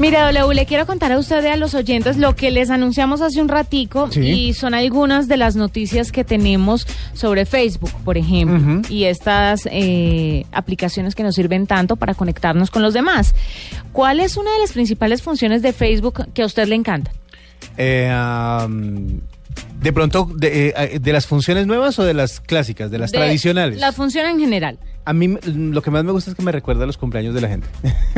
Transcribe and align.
Mira, 0.00 0.32
W, 0.32 0.54
le 0.54 0.64
quiero 0.64 0.86
contar 0.86 1.12
a 1.12 1.18
usted 1.18 1.44
y 1.44 1.48
a 1.48 1.56
los 1.56 1.74
oyentes 1.74 2.16
lo 2.16 2.34
que 2.34 2.50
les 2.50 2.70
anunciamos 2.70 3.20
hace 3.20 3.40
un 3.42 3.48
ratico 3.48 4.08
Sí. 4.10 4.20
y 4.20 4.54
son 4.54 4.72
algunas 4.72 5.28
de 5.28 5.36
las 5.36 5.56
noticias 5.56 6.10
que 6.10 6.24
tenemos 6.24 6.86
sobre 7.12 7.44
Facebook, 7.44 7.90
por 8.02 8.16
ejemplo, 8.16 8.80
y 8.88 9.04
estas 9.04 9.68
eh, 9.70 10.46
aplicaciones 10.52 11.14
que 11.14 11.22
nos 11.22 11.34
sirven 11.34 11.66
tanto 11.66 11.96
para 11.96 12.14
conectarnos 12.14 12.70
con 12.70 12.80
los 12.80 12.94
demás. 12.94 13.34
¿Cuál 13.92 14.20
es 14.20 14.38
una 14.38 14.50
de 14.54 14.60
las 14.60 14.72
principales 14.72 15.20
funciones 15.20 15.60
de 15.60 15.74
Facebook 15.74 16.32
que 16.32 16.42
a 16.42 16.46
usted 16.46 16.66
le 16.66 16.76
encanta? 16.76 17.12
Eh, 17.76 18.10
de 19.82 19.92
pronto, 19.92 20.30
de, 20.34 20.74
eh, 20.76 20.98
¿de 20.98 21.12
las 21.12 21.26
funciones 21.26 21.66
nuevas 21.66 21.98
o 21.98 22.04
de 22.04 22.14
las 22.14 22.40
clásicas, 22.40 22.90
de 22.90 22.98
las 22.98 23.12
De- 23.12 23.18
tradicionales? 23.18 23.78
La 23.78 23.92
función 23.92 24.24
en 24.26 24.38
general. 24.40 24.78
A 25.04 25.12
mí 25.12 25.34
lo 25.46 25.82
que 25.82 25.90
más 25.90 26.04
me 26.04 26.12
gusta 26.12 26.30
es 26.30 26.36
que 26.36 26.42
me 26.42 26.52
recuerda 26.52 26.84
a 26.84 26.86
los 26.86 26.96
cumpleaños 26.98 27.34
de 27.34 27.40
la 27.40 27.48
gente. 27.48 27.66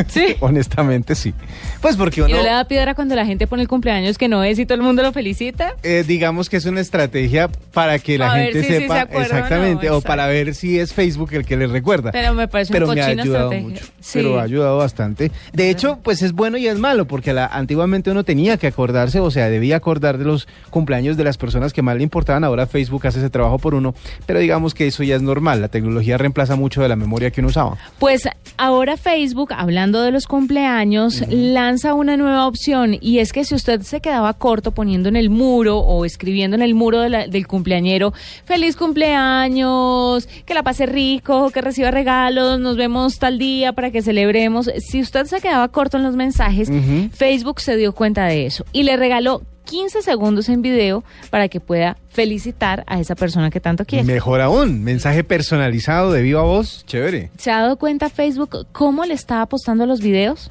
Sí. 0.09 0.35
Honestamente, 0.41 1.15
sí. 1.15 1.33
Pues 1.81 1.97
porque 1.97 2.21
¿Y 2.21 2.25
uno, 2.25 2.37
no 2.37 2.43
le 2.43 2.49
da 2.49 2.65
piedra 2.67 2.95
cuando 2.95 3.15
la 3.15 3.25
gente 3.25 3.47
pone 3.47 3.63
el 3.63 3.69
cumpleaños 3.69 4.19
que 4.19 4.29
no 4.29 4.43
es 4.45 4.59
y 4.59 4.67
todo 4.67 4.75
el 4.77 4.83
mundo 4.83 5.03
lo 5.03 5.13
felicita? 5.13 5.75
eh, 5.83 6.05
digamos 6.07 6.51
que 6.51 6.57
es 6.57 6.65
una 6.67 6.81
estrategia 6.81 7.49
para 7.73 7.99
que 7.99 8.19
la 8.19 8.33
A 8.33 8.37
ver 8.37 8.53
gente 8.53 8.63
si 8.63 8.67
sí 8.75 8.81
sepa 8.83 8.95
se 8.95 9.01
acuerda 9.01 9.27
o 9.27 9.31
no, 9.33 9.37
exactamente, 9.39 9.91
o 9.91 10.01
para 10.01 10.27
ver 10.27 10.55
si 10.55 10.79
es 10.79 10.93
Facebook 10.93 11.33
el 11.35 11.47
que 11.47 11.57
les 11.57 11.71
recuerda. 11.71 12.11
Pero 12.13 12.35
me 12.35 12.49
parece 12.49 12.73
pero 12.73 12.87
una 12.87 12.95
me 12.95 13.01
ha 13.03 13.07
ayudado 13.07 13.53
estrategia. 13.53 13.69
mucho. 13.69 13.85
Sí. 14.01 14.13
Pero 14.15 14.39
ha 14.39 14.43
ayudado 14.43 14.77
bastante. 14.79 15.31
De 15.53 15.71
hecho, 15.71 15.99
pues 16.03 16.23
es 16.23 16.33
bueno 16.33 16.57
y 16.59 16.67
es 16.67 16.79
malo, 16.79 17.07
porque 17.07 17.33
la- 17.33 17.47
antiguamente 17.47 18.11
uno 18.11 18.25
tenía 18.25 18.57
que 18.57 18.67
acordarse, 18.67 19.21
o 19.21 19.31
sea, 19.31 19.49
debía 19.49 19.77
acordar 19.77 20.19
de 20.19 20.25
los 20.25 20.49
cumpleaños 20.71 21.17
de 21.17 21.25
las 21.25 21.39
personas 21.39 21.73
que 21.73 21.83
más 21.83 21.97
le 21.97 22.03
importaban. 22.03 22.45
Ahora 22.45 22.67
Facebook 22.67 23.07
hace 23.07 23.19
ese 23.21 23.31
trabajo 23.31 23.59
por 23.59 23.75
uno, 23.75 23.95
pero 24.27 24.41
digamos 24.41 24.75
que 24.75 24.87
eso 24.87 25.03
ya 25.03 25.17
es 25.17 25.23
normal. 25.23 25.61
La 25.61 25.69
tecnología 25.69 26.19
reemplaza 26.19 26.57
mucho 26.57 26.72
de 26.81 26.89
la 26.89 26.97
memoria 26.97 27.31
que 27.31 27.41
uno 27.41 27.49
usaba. 27.49 27.77
Pues 27.99 28.29
ahora 28.57 28.97
Facebook, 28.97 29.53
hablando 29.55 30.01
de 30.03 30.11
los 30.13 30.27
cumpleaños, 30.27 31.23
lanza 31.29 31.95
una 31.95 32.17
nueva 32.17 32.47
opción 32.47 32.97
y 33.01 33.19
es 33.19 33.33
que 33.33 33.45
si 33.45 33.55
usted 33.55 33.83
se 33.83 34.01
quedaba 34.01 34.33
corto 34.35 34.71
poniendo 34.73 35.09
en 35.09 35.17
el 35.17 35.29
muro 35.31 35.79
o 35.79 36.05
escribiendo 36.05 36.55
en 36.57 36.63
el 36.63 36.75
muro 36.75 37.01
de 37.01 37.09
la- 37.11 37.27
del 37.27 37.47
cumpleañero, 37.47 38.13
feliz 38.45 38.77
cumpleaños, 38.77 40.29
que 40.47 40.55
la 40.55 40.63
pase 40.63 40.87
rico, 40.87 41.51
que 41.51 41.61
reciba 41.61 41.91
regalos, 41.91 42.61
nos 42.61 42.77
vemos 42.77 43.19
tal 43.19 43.39
día 43.39 43.73
para 43.73 43.91
que 43.91 44.03
celebremos. 44.03 44.71
Si 44.79 45.01
usted 45.01 45.27
se 45.27 45.41
quedaba 45.41 45.69
corto 45.69 45.97
en 45.97 46.03
los 46.05 46.17
mensajes. 46.17 46.71
Facebook 47.13 47.61
se 47.61 47.77
dio 47.77 47.93
cuenta 47.93 48.27
de 48.27 48.47
eso 48.47 48.65
y 48.73 48.83
le 48.85 48.97
regaló 48.97 49.43
15 49.73 50.03
segundos 50.03 50.51
en 50.51 50.61
video 50.61 51.03
para 51.31 51.49
que 51.49 51.59
pueda 51.59 51.97
felicitar 52.11 52.85
a 52.87 53.01
esa 53.01 53.15
persona 53.15 53.49
que 53.49 53.59
tanto 53.59 53.87
quiere. 53.87 54.05
Mejor 54.05 54.43
aún, 54.43 54.85
mensaje 54.85 55.25
personalizado 55.25 56.13
de 56.13 56.21
viva 56.21 56.43
voz, 56.43 56.85
chévere. 56.85 57.31
¿Se 57.39 57.51
ha 57.51 57.63
dado 57.63 57.79
cuenta 57.79 58.11
Facebook 58.11 58.67
cómo 58.73 59.07
le 59.07 59.15
está 59.15 59.41
apostando 59.41 59.85
a 59.85 59.87
los 59.87 60.03
videos? 60.03 60.51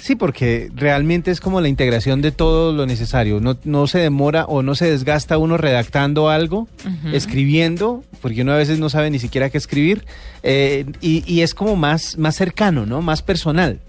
Sí, 0.00 0.14
porque 0.14 0.70
realmente 0.72 1.32
es 1.32 1.40
como 1.40 1.60
la 1.60 1.66
integración 1.66 2.22
de 2.22 2.30
todo 2.30 2.72
lo 2.72 2.86
necesario. 2.86 3.40
No, 3.40 3.58
no 3.64 3.88
se 3.88 3.98
demora 3.98 4.44
o 4.44 4.62
no 4.62 4.76
se 4.76 4.88
desgasta 4.88 5.36
uno 5.36 5.56
redactando 5.56 6.28
algo, 6.28 6.68
escribiendo, 7.12 8.04
porque 8.22 8.42
uno 8.42 8.52
a 8.52 8.56
veces 8.56 8.78
no 8.78 8.88
sabe 8.88 9.10
ni 9.10 9.18
siquiera 9.18 9.50
qué 9.50 9.58
escribir, 9.58 10.04
eh, 10.44 10.86
y, 11.00 11.24
y 11.26 11.40
es 11.40 11.54
como 11.54 11.74
más, 11.74 12.16
más 12.18 12.36
cercano, 12.36 12.86
¿no? 12.86 13.02
Más 13.02 13.20
personal. 13.20 13.80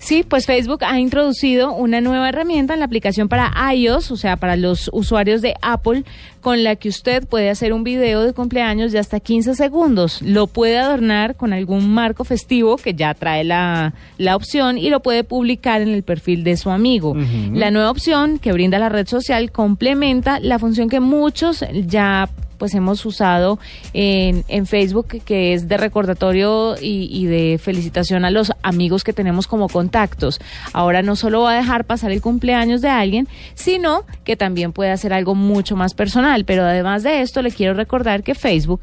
Sí, 0.00 0.24
pues 0.26 0.46
Facebook 0.46 0.82
ha 0.82 0.98
introducido 0.98 1.74
una 1.74 2.00
nueva 2.00 2.30
herramienta 2.30 2.72
en 2.72 2.80
la 2.80 2.86
aplicación 2.86 3.28
para 3.28 3.52
iOS, 3.74 4.10
o 4.10 4.16
sea, 4.16 4.36
para 4.36 4.56
los 4.56 4.88
usuarios 4.94 5.42
de 5.42 5.54
Apple, 5.60 6.04
con 6.40 6.64
la 6.64 6.76
que 6.76 6.88
usted 6.88 7.28
puede 7.28 7.50
hacer 7.50 7.74
un 7.74 7.84
video 7.84 8.22
de 8.22 8.32
cumpleaños 8.32 8.92
de 8.92 8.98
hasta 8.98 9.20
15 9.20 9.54
segundos. 9.54 10.22
Lo 10.22 10.46
puede 10.46 10.78
adornar 10.78 11.36
con 11.36 11.52
algún 11.52 11.92
marco 11.92 12.24
festivo 12.24 12.78
que 12.78 12.94
ya 12.94 13.12
trae 13.12 13.44
la, 13.44 13.92
la 14.16 14.36
opción 14.36 14.78
y 14.78 14.88
lo 14.88 15.00
puede 15.00 15.22
publicar 15.22 15.82
en 15.82 15.90
el 15.90 16.02
perfil 16.02 16.44
de 16.44 16.56
su 16.56 16.70
amigo. 16.70 17.14
La 17.52 17.70
nueva 17.70 17.90
opción 17.90 18.38
que 18.38 18.52
brinda 18.52 18.78
la 18.78 18.88
red 18.88 19.06
social 19.06 19.52
complementa 19.52 20.40
la 20.40 20.58
función 20.58 20.88
que 20.88 21.00
muchos 21.00 21.62
ya 21.84 22.30
pues 22.60 22.74
hemos 22.74 23.04
usado 23.06 23.58
en, 23.94 24.44
en 24.48 24.66
Facebook, 24.66 25.22
que 25.24 25.54
es 25.54 25.66
de 25.66 25.78
recordatorio 25.78 26.76
y, 26.80 27.08
y 27.10 27.24
de 27.24 27.58
felicitación 27.58 28.26
a 28.26 28.30
los 28.30 28.52
amigos 28.62 29.02
que 29.02 29.14
tenemos 29.14 29.46
como 29.46 29.68
contactos. 29.68 30.38
Ahora 30.74 31.00
no 31.00 31.16
solo 31.16 31.40
va 31.40 31.54
a 31.54 31.56
dejar 31.56 31.86
pasar 31.86 32.12
el 32.12 32.20
cumpleaños 32.20 32.82
de 32.82 32.90
alguien, 32.90 33.28
sino 33.54 34.04
que 34.24 34.36
también 34.36 34.72
puede 34.72 34.90
hacer 34.90 35.14
algo 35.14 35.34
mucho 35.34 35.74
más 35.74 35.94
personal. 35.94 36.44
Pero 36.44 36.64
además 36.64 37.02
de 37.02 37.22
esto, 37.22 37.40
le 37.40 37.50
quiero 37.50 37.72
recordar 37.72 38.22
que 38.22 38.34
Facebook 38.34 38.82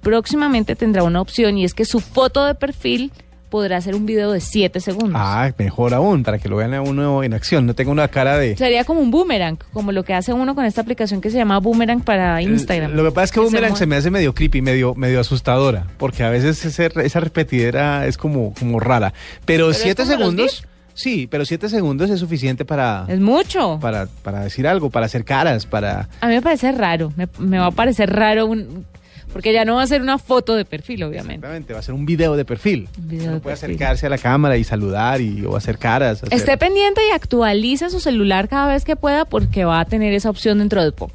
próximamente 0.00 0.76
tendrá 0.76 1.02
una 1.02 1.20
opción 1.20 1.58
y 1.58 1.64
es 1.64 1.74
que 1.74 1.84
su 1.84 1.98
foto 1.98 2.44
de 2.44 2.54
perfil 2.54 3.10
podrá 3.50 3.78
hacer 3.78 3.94
un 3.94 4.06
video 4.06 4.32
de 4.32 4.40
7 4.40 4.80
segundos. 4.80 5.14
Ah, 5.16 5.52
mejor 5.58 5.94
aún, 5.94 6.22
para 6.22 6.38
que 6.38 6.48
lo 6.48 6.56
vean 6.56 6.74
a 6.74 6.82
uno 6.82 7.22
en 7.22 7.34
acción, 7.34 7.66
no 7.66 7.74
tenga 7.74 7.90
una 7.90 8.08
cara 8.08 8.36
de... 8.38 8.56
Sería 8.56 8.84
como 8.84 9.00
un 9.00 9.10
boomerang, 9.10 9.58
como 9.72 9.92
lo 9.92 10.04
que 10.04 10.14
hace 10.14 10.32
uno 10.32 10.54
con 10.54 10.64
esta 10.64 10.80
aplicación 10.80 11.20
que 11.20 11.30
se 11.30 11.36
llama 11.38 11.58
Boomerang 11.58 12.02
para 12.02 12.40
Instagram. 12.42 12.92
Lo 12.92 13.04
que 13.04 13.10
pasa 13.12 13.24
es 13.24 13.32
que 13.32 13.40
Boomerang 13.40 13.76
se 13.76 13.86
me 13.86 13.96
hace 13.96 14.10
medio 14.10 14.34
creepy, 14.34 14.60
medio, 14.62 14.94
medio 14.94 15.20
asustadora, 15.20 15.86
porque 15.96 16.22
a 16.24 16.30
veces 16.30 16.64
ese- 16.64 16.90
esa 17.02 17.20
repetidera 17.20 18.06
es 18.06 18.16
como, 18.18 18.52
como 18.58 18.80
rara. 18.80 19.12
Pero, 19.44 19.70
es 19.70 19.78
siete 19.78 20.02
como 20.02 20.14
los 20.16 20.18
segundos, 20.20 20.64
sí, 20.94 21.26
pero 21.30 21.44
siete 21.44 21.68
segundos 21.68 22.10
es 22.10 22.20
suficiente 22.20 22.64
para, 22.64 23.06
Es 23.08 23.20
mucho. 23.20 23.78
para, 23.80 24.06
para 24.22 24.40
decir 24.40 24.66
algo, 24.66 24.90
para 24.90 25.06
hacer 25.06 25.24
caras, 25.24 25.64
para... 25.64 26.08
A 26.20 26.26
mí 26.28 26.34
me 26.34 26.42
parece 26.42 26.70
raro, 26.72 27.12
me, 27.16 27.28
me 27.38 27.58
va 27.58 27.66
a 27.66 27.70
parecer 27.70 28.10
raro 28.10 28.46
un- 28.46 28.84
porque 29.32 29.52
ya 29.52 29.64
no 29.64 29.76
va 29.76 29.82
a 29.82 29.86
ser 29.86 30.00
una 30.02 30.18
foto 30.18 30.54
de 30.56 30.64
perfil, 30.64 31.02
obviamente. 31.04 31.34
Exactamente, 31.34 31.72
va 31.72 31.78
a 31.78 31.82
ser 31.82 31.94
un 31.94 32.06
video 32.06 32.36
de 32.36 32.44
perfil. 32.44 32.88
Un 32.98 33.08
video 33.08 33.24
Uno 33.26 33.34
de 33.34 33.40
puede 33.40 33.56
perfil. 33.56 33.76
acercarse 33.76 34.06
a 34.06 34.10
la 34.10 34.18
cámara 34.18 34.56
y 34.56 34.64
saludar 34.64 35.20
y, 35.20 35.44
o 35.44 35.56
hacer 35.56 35.78
caras. 35.78 36.22
hacer- 36.22 36.34
Esté 36.36 36.56
pendiente 36.56 37.00
y 37.08 37.12
actualice 37.12 37.90
su 37.90 38.00
celular 38.00 38.48
cada 38.48 38.68
vez 38.72 38.84
que 38.84 38.96
pueda 38.96 39.24
porque 39.24 39.64
va 39.64 39.80
a 39.80 39.84
tener 39.84 40.12
esa 40.12 40.30
opción 40.30 40.58
dentro 40.58 40.82
de 40.82 40.92
poco. 40.92 41.14